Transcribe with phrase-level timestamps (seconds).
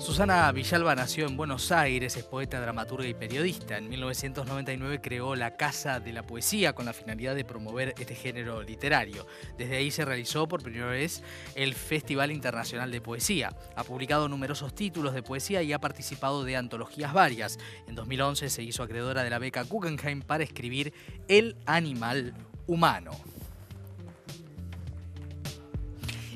[0.00, 3.76] Susana Villalba nació en Buenos Aires, es poeta, dramaturga y periodista.
[3.76, 8.62] En 1999 creó la Casa de la Poesía con la finalidad de promover este género
[8.62, 9.26] literario.
[9.58, 11.22] Desde ahí se realizó por primera vez
[11.54, 13.54] el Festival Internacional de Poesía.
[13.76, 17.58] Ha publicado numerosos títulos de poesía y ha participado de antologías varias.
[17.86, 20.94] En 2011 se hizo acreedora de la beca Guggenheim para escribir
[21.28, 22.32] El animal
[22.66, 23.12] humano.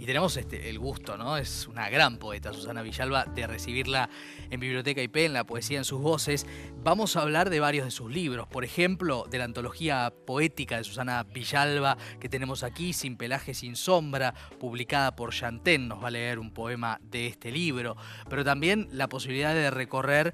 [0.00, 1.36] Y tenemos este, el gusto, ¿no?
[1.36, 4.08] Es una gran poeta, Susana Villalba, de recibirla
[4.48, 6.46] en Biblioteca IP, en la poesía en sus voces.
[6.82, 10.84] Vamos a hablar de varios de sus libros, por ejemplo, de la antología poética de
[10.84, 16.12] Susana Villalba que tenemos aquí, Sin pelaje, sin sombra, publicada por Chantén, nos va a
[16.12, 17.94] leer un poema de este libro,
[18.30, 20.32] pero también la posibilidad de recorrer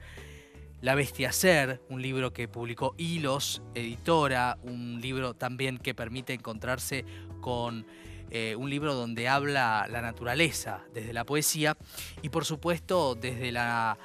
[0.80, 7.04] la Bestia Ser, un libro que publicó Hilos, editora, un libro también que permite encontrarse
[7.40, 7.84] con
[8.30, 11.76] eh, un libro donde habla la naturaleza desde la poesía
[12.22, 13.98] y por supuesto desde la,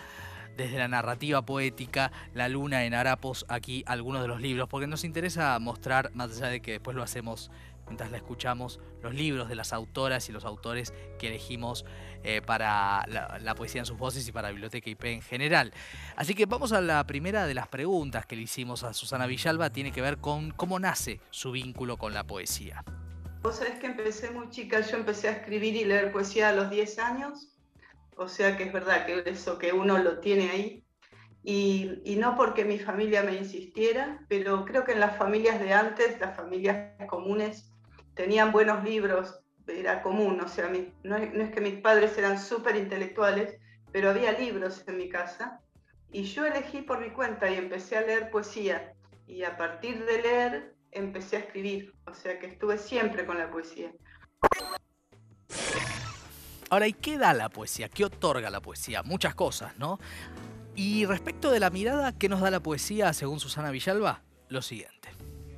[0.55, 5.03] desde la narrativa poética, La Luna en Harapos, aquí algunos de los libros, porque nos
[5.03, 7.51] interesa mostrar, más allá de que después lo hacemos
[7.87, 11.83] mientras la escuchamos, los libros de las autoras y los autores que elegimos
[12.23, 15.73] eh, para la, la, poesía en sus voces y para Biblioteca IP en general.
[16.15, 19.71] Así que vamos a la primera de las preguntas que le hicimos a Susana Villalba,
[19.71, 22.85] tiene que ver con cómo nace su vínculo con la poesía.
[23.41, 26.69] Vos sabés que empecé muy chica, yo empecé a escribir y leer poesía a los
[26.69, 27.57] 10 años,
[28.15, 30.85] o sea que es verdad que eso que uno lo tiene ahí.
[31.43, 35.73] Y, y, no porque mi familia me insistiera, pero creo que en las familias de
[35.73, 37.71] antes, las familias comunes,
[38.13, 42.39] tenían buenos libros, era común, o sea, mi, no, no, es que mis padres eran
[42.39, 43.57] súper intelectuales,
[43.91, 45.61] pero había libros en mi casa.
[46.11, 48.93] Y yo elegí por mi cuenta y empecé a leer poesía.
[49.25, 53.49] Y a partir de leer empecé a escribir, o sea que estuve siempre con la
[53.49, 53.91] poesía.
[56.69, 57.89] Ahora, ¿y qué da la poesía?
[57.89, 59.03] ¿Qué otorga la poesía?
[59.03, 59.99] Muchas cosas, ¿no?
[60.75, 64.23] Y respecto de la mirada, ¿qué nos da la poesía según Susana Villalba?
[64.47, 65.09] Lo siguiente.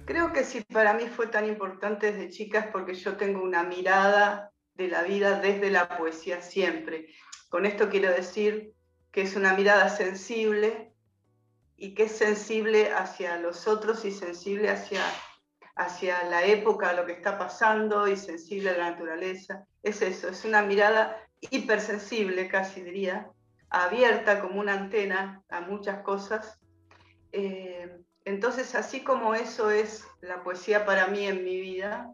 [0.05, 4.51] Creo que sí, para mí fue tan importante desde chicas porque yo tengo una mirada
[4.73, 7.07] de la vida desde la poesía siempre.
[7.49, 8.73] Con esto quiero decir
[9.11, 10.91] que es una mirada sensible,
[11.83, 15.03] y que es sensible hacia los otros y sensible hacia,
[15.75, 19.67] hacia la época, lo que está pasando y sensible a la naturaleza.
[19.83, 23.29] Es eso, es una mirada hipersensible, casi diría,
[23.69, 26.57] abierta como una antena a muchas cosas.
[27.33, 32.13] Eh, entonces, así como eso es la poesía para mí en mi vida,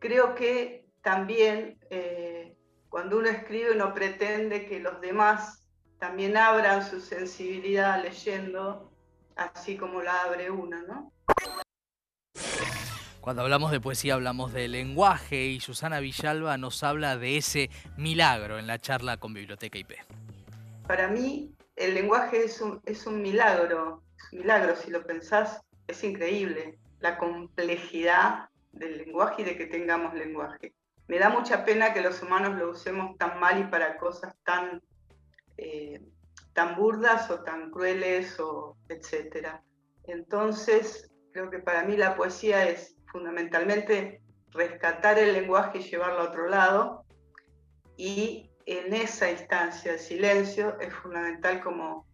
[0.00, 2.56] creo que también eh,
[2.88, 5.64] cuando uno escribe uno pretende que los demás
[6.00, 8.90] también abran su sensibilidad leyendo,
[9.36, 11.12] así como la abre una, ¿no?
[13.20, 18.58] Cuando hablamos de poesía hablamos de lenguaje y Susana Villalba nos habla de ese milagro
[18.58, 19.94] en la charla con Biblioteca IP.
[20.86, 25.60] Para mí el lenguaje es un, es un milagro, es un milagro si lo pensás,
[25.88, 30.72] es increíble la complejidad del lenguaje y de que tengamos lenguaje.
[31.08, 34.82] Me da mucha pena que los humanos lo usemos tan mal y para cosas tan
[35.56, 36.00] eh,
[36.56, 39.62] tan burdas o tan crueles o etcétera.
[40.04, 44.22] Entonces, creo que para mí la poesía es fundamentalmente
[44.52, 47.04] rescatar el lenguaje y llevarlo a otro lado
[47.98, 52.06] y en esa instancia el silencio es fundamental como,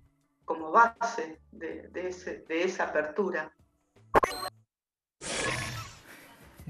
[0.45, 2.09] como base de
[2.49, 3.55] esa apertura.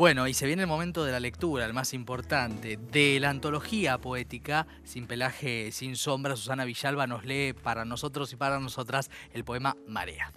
[0.02, 3.98] Bueno, y se viene el momento de la lectura, el más importante, de la antología
[3.98, 6.34] poética Sin pelaje, sin sombra.
[6.34, 10.32] Susana Villalba nos lee para nosotros y para nosotras el poema Marea.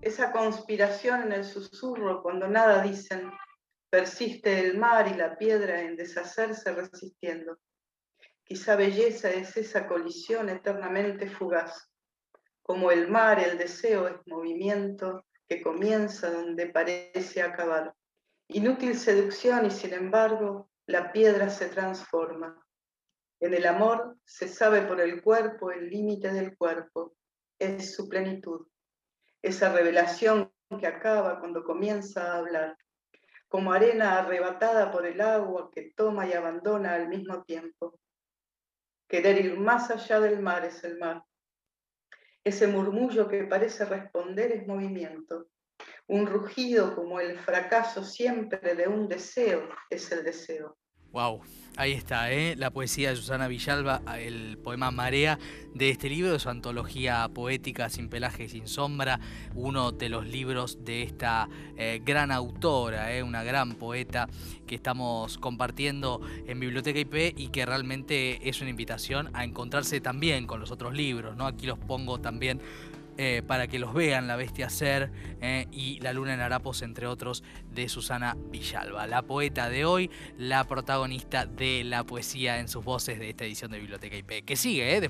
[0.00, 3.28] Esa conspiración en el susurro, cuando nada dicen,
[3.90, 7.58] persiste el mar y la piedra en deshacerse resistiendo.
[8.44, 11.90] Quizá belleza es esa colisión eternamente fugaz.
[12.62, 17.92] Como el mar, el deseo es movimiento que comienza donde parece acabar
[18.54, 22.62] Inútil seducción y sin embargo la piedra se transforma.
[23.40, 27.14] En el amor se sabe por el cuerpo el límite del cuerpo,
[27.58, 28.66] es su plenitud.
[29.40, 32.76] Esa revelación que acaba cuando comienza a hablar,
[33.48, 37.98] como arena arrebatada por el agua que toma y abandona al mismo tiempo.
[39.08, 41.24] Querer ir más allá del mar es el mar.
[42.44, 45.46] Ese murmullo que parece responder es movimiento.
[46.06, 50.76] Un rugido como el fracaso siempre de un deseo es el deseo.
[51.12, 51.42] Wow,
[51.76, 52.56] ahí está, ¿eh?
[52.56, 55.38] la poesía de Susana Villalba, el poema Marea
[55.74, 59.20] de este libro, de su antología poética Sin pelaje y sin sombra,
[59.54, 63.22] uno de los libros de esta eh, gran autora, ¿eh?
[63.22, 64.26] una gran poeta
[64.66, 70.46] que estamos compartiendo en Biblioteca IP y que realmente es una invitación a encontrarse también
[70.46, 71.36] con los otros libros.
[71.36, 71.46] ¿no?
[71.46, 72.58] Aquí los pongo también
[73.18, 75.10] eh, para que los vean, La Bestia Ser
[75.40, 80.10] eh, y La Luna en Harapos, entre otros, de Susana Villalba, la poeta de hoy,
[80.38, 84.56] la protagonista de la poesía en sus voces de esta edición de Biblioteca IP, que
[84.56, 85.00] sigue, ¿eh?